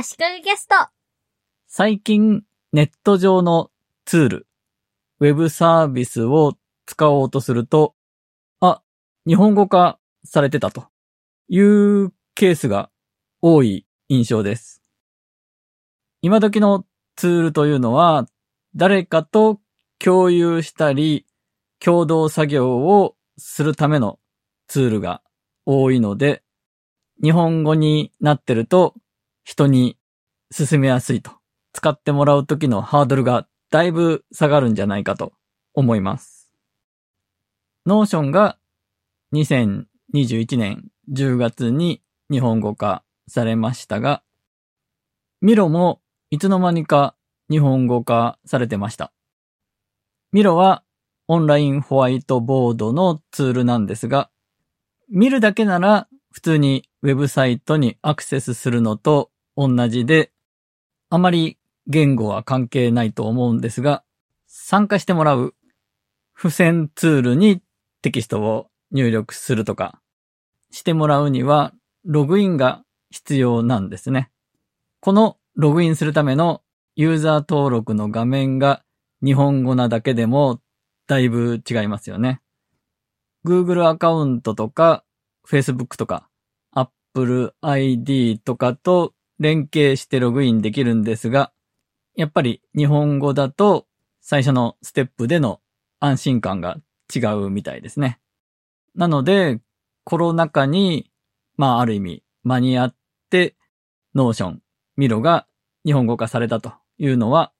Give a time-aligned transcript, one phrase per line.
[0.00, 0.76] 足利ゲスト。
[1.66, 3.72] 最近ネット上の
[4.04, 4.46] ツール、
[5.18, 6.56] ウェブサービスを
[6.86, 7.96] 使おうとすると、
[8.60, 8.80] あ、
[9.26, 10.86] 日本語化されてたと
[11.48, 12.90] いうケースが
[13.42, 14.84] 多い印象です。
[16.22, 16.84] 今時の
[17.16, 18.28] ツールというのは、
[18.76, 19.58] 誰かと
[19.98, 21.26] 共有したり、
[21.80, 24.20] 共同作業をするための
[24.68, 25.22] ツールが
[25.66, 26.44] 多いので、
[27.20, 28.94] 日本語になってると
[29.48, 29.96] 人に
[30.50, 31.30] 勧めやすいと。
[31.72, 35.32] 使ってもらう時のハードルがだいぶ下がるんじゃないかと
[35.72, 36.52] 思います。
[37.86, 38.58] ノーションが
[39.32, 44.22] 2021年10月に日本語化されましたが、
[45.40, 47.16] ミロもいつの間にか
[47.48, 49.14] 日本語化されてました。
[50.30, 50.84] ミロは
[51.26, 54.28] オンラインホワイトボードのツールなんですが、
[55.08, 60.30] 見るだけなら普通にウェブサイトにアクセスするのと同じで、
[61.10, 61.58] あまり
[61.88, 64.04] 言語は関係ないと思うんですが、
[64.46, 65.54] 参加してもらう
[66.36, 67.60] 付箋ツールに
[68.00, 70.00] テキストを入力するとか
[70.70, 71.72] してもらうには
[72.04, 74.30] ログインが必要なんですね。
[75.00, 76.62] このログインするための
[76.94, 78.84] ユーザー登録の画面が
[79.24, 80.60] 日本語なだけでも
[81.08, 82.40] だいぶ違いますよね。
[83.44, 85.04] Google アカウントとか
[85.46, 86.28] Facebook とか
[86.72, 91.52] Apple ID とかと連携してログインできるんですが、
[92.16, 93.86] やっぱり日本語だと
[94.20, 95.60] 最初のステップでの
[96.00, 96.78] 安心感が
[97.14, 98.20] 違うみたいですね。
[98.94, 99.60] なので、
[100.04, 101.10] コロナ禍に、
[101.56, 102.94] まあある意味間に合っ
[103.30, 103.56] て、
[104.14, 104.62] ノーション、
[104.96, 105.46] ミロが
[105.84, 107.52] 日本語化されたというのは、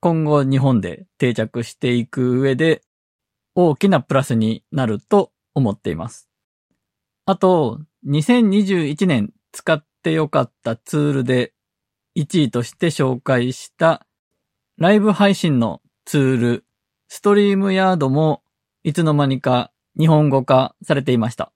[0.00, 2.82] 今後日本で定着していく上で
[3.54, 6.28] 大きなプラスになると思っています。
[7.24, 11.52] あと、2021年使ってよかったツールで
[12.16, 14.06] 1位として紹介した
[14.78, 16.64] ライブ配信のツール、
[17.08, 18.44] ストリームヤードも
[18.84, 21.52] いつの間にか日本語化されていました。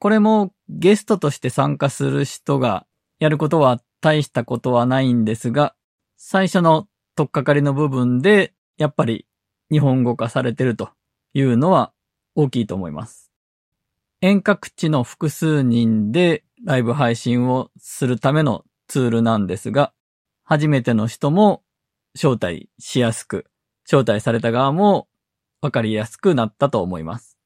[0.00, 2.84] これもゲストとして参加する人が
[3.20, 5.76] やることは大したことはないんですが、
[6.16, 9.24] 最初の取っかかりの部分でやっぱり
[9.70, 10.90] 日本語化されてると
[11.32, 11.92] いうのは
[12.34, 13.25] 大きいと思います。
[14.28, 19.92] 遠隔地の複数人でライブ配信をするためのツールなんですが、
[20.42, 21.62] 初めての人も
[22.16, 23.46] 招待しやすく、
[23.84, 25.06] 招待された側も
[25.62, 27.38] わかりやすくなったと思います。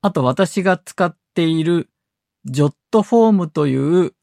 [0.00, 1.90] あと私が使っている
[2.48, 4.14] JOT フォームというウ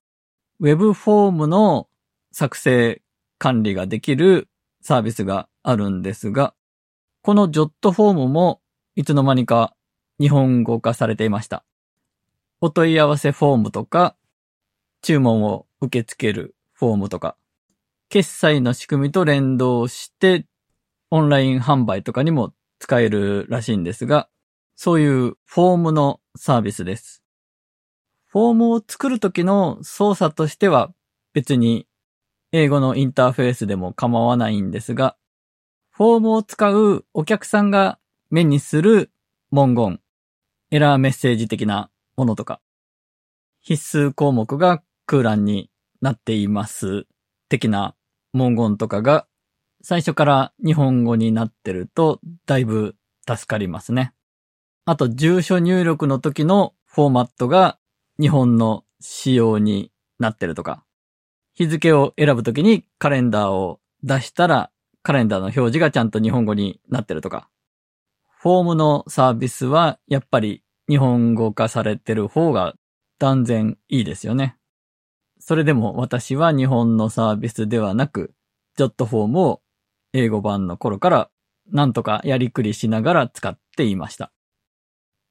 [0.61, 1.89] ェブフォームの
[2.31, 3.01] 作成
[3.39, 4.47] 管理ができる
[4.81, 6.53] サービスがあるんですが、
[7.23, 8.61] この JOT フォームも
[8.95, 9.75] いつの間にか
[10.17, 11.65] 日本語化されていました。
[12.65, 14.15] お問い合わせフォームとか、
[15.01, 17.35] 注文を受け付けるフォームとか、
[18.07, 20.47] 決済の仕組みと連動して、
[21.11, 24.29] オンライン販売とかにも使えるらしいんですが、
[24.77, 27.21] そういうフォームのサービスです。
[28.27, 30.93] フォームを作るときの操作としては
[31.33, 31.85] 別に
[32.53, 35.17] 英語のインターフェースでも構わないんですが、
[35.91, 37.99] フォームを使うお客さんが
[38.29, 39.11] 目にする
[39.51, 39.99] 文言、
[40.71, 42.61] エラーメッセージ的なものとか、
[43.61, 45.69] 必須項目が空欄に
[46.01, 47.05] なっています
[47.49, 47.95] 的な
[48.33, 49.27] 文言とかが
[49.81, 52.95] 最初から日本語になってるとだいぶ
[53.27, 54.13] 助かりますね。
[54.85, 57.77] あと住所入力の時のフォーマットが
[58.19, 60.83] 日本の仕様になってるとか、
[61.53, 64.71] 日付を選ぶときにカレンダーを出したら
[65.03, 67.49] カレンダーの表示がちゃんと日本語になってるとか、
[68.39, 72.75] フォームのサービスはやっぱり日本語化されてる方が
[73.19, 74.57] 断然いいですよね。
[75.39, 78.33] それでも私は日本のサービスではなく、
[78.75, 79.61] ジョットフォームを
[80.13, 81.29] 英語版の頃から
[81.71, 84.31] なんとかやりくりしながら使っていました。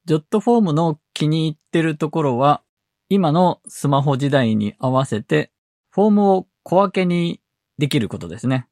[0.04, 2.62] ジョットフォームの気に入ってるところは、
[3.08, 5.52] 今のスマホ時代に合わせて、
[5.90, 7.40] フォームを小分けに
[7.78, 8.66] できることですね。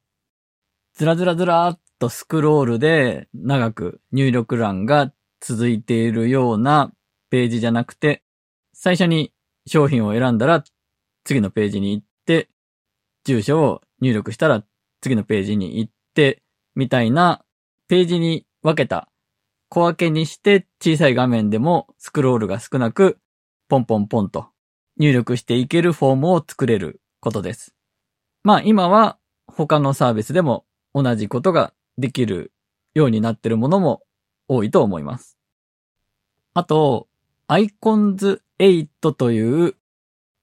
[0.93, 6.91] ずらずらずらーっとスクロールで長く入力欄が続いているような
[7.29, 8.23] ページじゃなくて、
[8.73, 9.33] 最初に
[9.67, 10.63] 商品を選んだら
[11.23, 12.49] 次のページに行って、
[13.25, 14.63] 住所を入力したら
[15.01, 16.41] 次のページに行って、
[16.75, 17.43] みたいな
[17.87, 19.09] ページに分けた
[19.69, 23.17] 小分けにして小さい画面でもスクロールが少なく、
[23.67, 24.47] ポンポンポンと
[24.97, 27.73] 入力していけるフォームを作れることです。
[28.43, 29.17] まあ今は
[29.47, 32.51] 他のサービスでも同じことができる
[32.93, 34.01] ようになってるものも
[34.53, 35.37] 多いと思います。
[36.53, 37.07] あと、
[37.47, 39.75] Icons8 という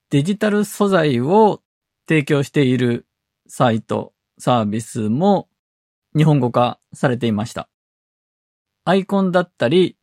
[0.09, 1.61] デジタル素材を
[2.09, 3.07] 提供している
[3.49, 5.51] サイト、サービスも
[6.17, 7.69] 日本語化されていました。
[8.87, 9.99] アイコンだったり、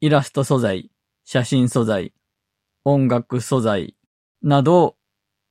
[0.00, 0.92] イラスト素材、
[1.24, 2.14] 写真素材、
[2.84, 3.96] 音楽素材
[4.42, 4.96] など、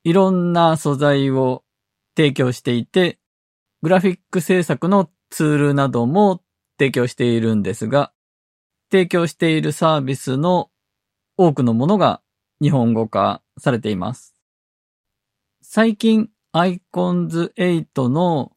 [0.06, 1.66] いろんな素材を
[2.16, 3.20] 提供していて、
[3.82, 6.42] グラフィック制作のツールなども
[6.80, 8.14] 提供しているんですが、
[8.90, 10.72] 提供しているサービスの
[11.38, 12.22] 多くのものが
[12.62, 14.34] 日本語化されています。
[15.62, 18.54] 最近 Icons 8の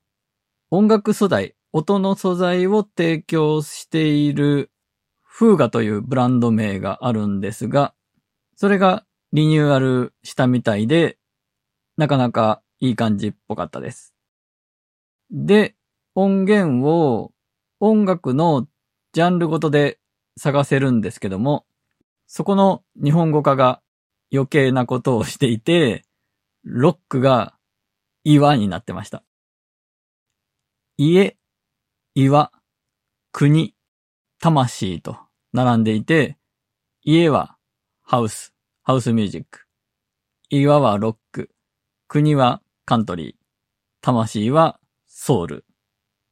[0.71, 4.71] 音楽素材、音の素材を提供している
[5.23, 7.93] フーガというブランド名があるんですが、
[8.55, 11.19] それがリニューアルしたみたいで、
[11.97, 14.15] なかなかいい感じっぽかったです。
[15.31, 15.75] で、
[16.15, 17.33] 音源を
[17.85, 18.69] 音楽の
[19.13, 19.99] ジャンルごとで
[20.39, 21.67] 探せるんですけども、
[22.29, 23.83] そこの日本語化が
[24.33, 26.05] 余計なことをしていて、
[26.63, 27.57] ロックが
[28.23, 29.25] 岩になってました。
[30.97, 31.37] 家、
[32.15, 32.53] 岩、
[33.33, 33.75] 国、
[34.39, 35.17] 魂と
[35.53, 36.39] 並んでいて、
[37.03, 37.57] 家は
[38.05, 39.67] ハウス、ハウスミュージック。
[40.51, 41.51] 岩はロック、
[42.07, 43.35] 国はカントリー、
[44.01, 45.65] 魂はソウル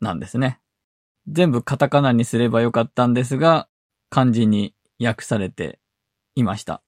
[0.00, 0.61] なんですね。
[1.30, 3.68] 全部カタカナにすればよかったんですが、
[4.10, 5.78] 漢字に訳されて
[6.34, 6.82] いました。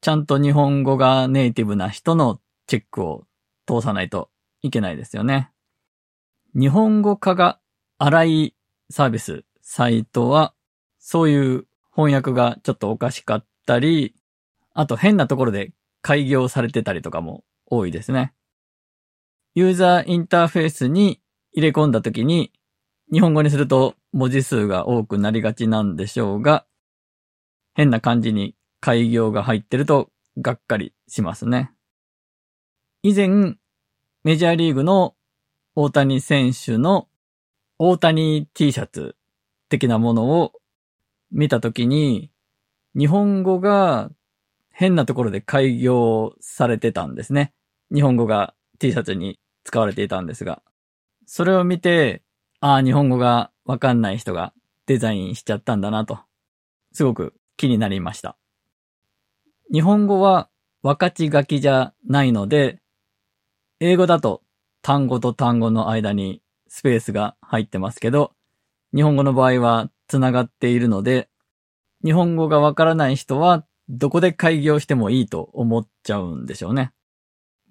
[0.00, 3.26] ちゃんと日本語がネイティブな人のチェックを
[3.66, 4.30] 通さないと
[4.62, 5.50] いけないですよね。
[6.54, 7.58] 日本語化が
[7.98, 8.54] 荒い
[8.90, 10.54] サービス、サイトは、
[10.98, 14.14] そういう翻訳がちょっとおかしかったり、
[14.72, 18.34] あと変なところで開業されてたりとかも多いですね。
[19.54, 21.20] ユーザーインターフェースに
[21.52, 22.52] 入れ込んだ時に、
[23.12, 26.66] 日本語にすると文字数が多くなりがちなんでしょうが、
[27.74, 31.72] 変な感じに開業が入ってるとがっかりしますね。
[33.02, 33.56] 以前、
[34.22, 35.14] メジャーリーグの
[35.74, 37.08] 大谷選手の
[37.78, 39.16] 大谷 T シャツ
[39.68, 40.52] 的なものを
[41.30, 42.30] 見たときに、
[42.96, 44.10] 日本語が
[44.70, 47.52] 変なところで開業されてたんですね。
[47.92, 50.62] 日本語が T シャツに使われていたんですが。
[51.26, 52.22] それを見て、
[52.66, 54.54] ああ、日本語がわかんない人が
[54.86, 56.20] デザインしちゃったんだなと、
[56.94, 58.38] すごく気になりました。
[59.70, 60.48] 日本語は
[60.82, 62.80] 分かち書きじゃないので、
[63.80, 64.40] 英語だと
[64.80, 68.32] 単語と単語の間にスペースが入ってますけど、
[68.94, 71.28] 日本語の場合は繋がっているので、
[72.02, 76.94] 日本語がわからない人はどこで開業してもいいと思っちゃうんでしょうね。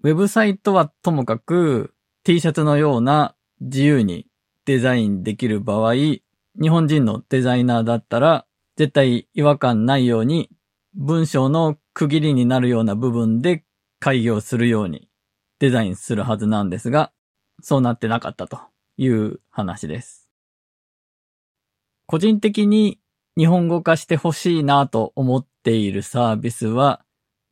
[0.04, 4.28] ウェブサイトはともかく T シャツのような自由に
[4.65, 6.21] デザインできる場合、日
[6.69, 8.45] 本人のデザイナーだったら
[8.75, 10.50] 絶対違和感ないように
[10.94, 13.63] 文章の区切りになるような部分で
[14.00, 15.10] 開業するように
[15.60, 17.12] デザインするはずなんですが、
[17.62, 18.60] そうなってなかったと
[18.98, 20.30] いう話です。
[22.06, 23.00] 個人的に
[23.38, 27.04] 日本語化してほしいなと思っているサービスは、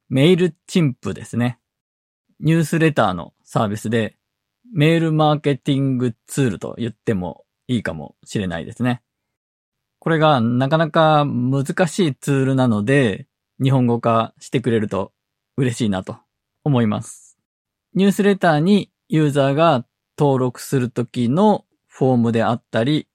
[0.10, 1.60] メールチンプですね。
[2.40, 4.18] ニュースレターのサービスで、
[4.74, 9.02] メールマーケティングツールと言ってもいいかもしれないですね。
[10.00, 13.28] これがなかなか難しいツールなので、
[13.62, 15.12] 日本語化してくれると
[15.58, 16.18] 嬉しいなと
[16.64, 17.38] 思います。
[17.94, 19.86] ニュースレターにユーザーが
[20.18, 23.08] 登録するときのフォームであったり、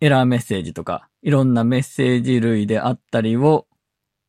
[0.00, 3.66] エラーメッセージとか、いろんなメッセージ類であったりを、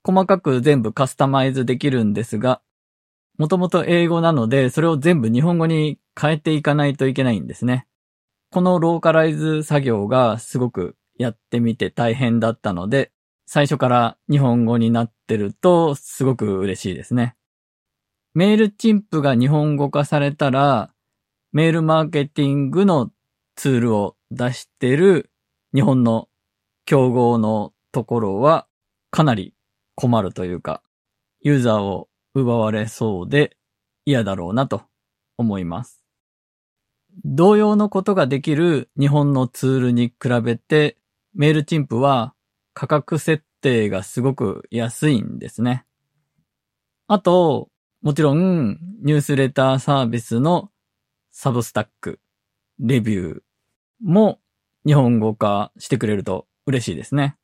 [0.03, 2.62] 細かく全部カスタマイズできるんですが、
[3.38, 7.88] もともと英語なので、それを全部日本語に変えていかないといけないんですね。
[8.51, 13.11] このローカライズ作業がすごくやってみて大変だったので、
[13.45, 17.35] 最初から日本語になってるとすごく嬉しいですね。
[18.33, 20.93] メールチンプが日本語化されたら、
[21.51, 23.11] メールマーケティングの
[23.55, 25.31] ツールを出してる
[25.73, 26.29] 日本の
[26.85, 28.67] 競合のところは
[29.09, 29.53] かなり
[29.95, 30.81] 困るというか、
[31.41, 33.57] ユーザーを奪われそうで
[34.05, 34.83] 嫌だろうなと
[35.38, 36.03] 思います。
[37.25, 40.97] 同様のことができる日本のツールに比べて、
[41.33, 42.33] メールチンプは
[42.73, 45.85] 価格設定がすごく安いんですね。
[47.07, 47.69] あと、
[48.01, 50.71] もちろん、ニュースレターサービスの
[51.31, 52.19] サブスタック、
[52.79, 53.41] レビュー
[54.01, 54.39] も
[54.85, 57.35] 日本語化してくれると嬉しいですね。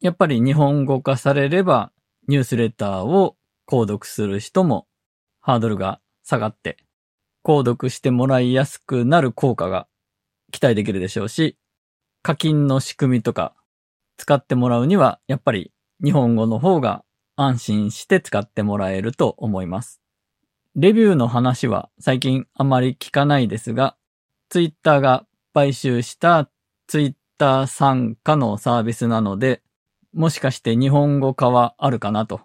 [0.00, 1.92] やっぱり日本語化されれば
[2.28, 3.35] ニュースレターを
[3.66, 4.86] 購読する人も
[5.40, 6.76] ハードルが下がって、
[7.44, 9.86] 購読してもらいやすくなる効果が
[10.50, 11.56] 期待できるでしょうし、
[12.22, 13.54] 課金の仕組みとか
[14.16, 17.04] 使ってもらうにはやっぱり日本語の方が
[17.36, 20.00] 安心して使ってもらえると思います。
[20.74, 23.96] レビューの話は最近あまり聞かないですが、
[24.48, 26.50] ツイッターが買収した
[26.86, 29.62] ツイッター傘下のサービスなので、
[30.12, 32.40] もしかして日本語化はあるかなと。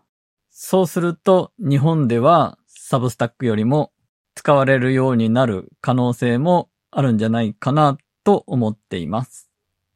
[0.64, 3.92] そうすると日本ではサブスタックよりも
[4.36, 9.50] 使われるようになる可能性もあるんじゃないかなと思っています。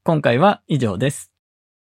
[0.03, 1.34] 今回は以上です。